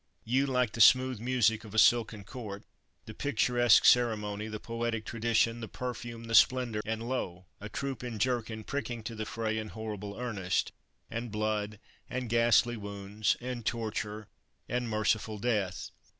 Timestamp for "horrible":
9.67-10.17